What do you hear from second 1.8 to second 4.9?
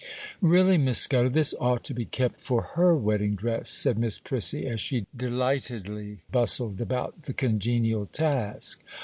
to be kept for her wedding dress,' said Miss Prissy, as